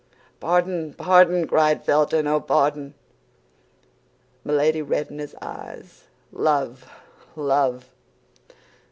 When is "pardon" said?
0.39-0.95, 0.95-1.45, 2.41-2.95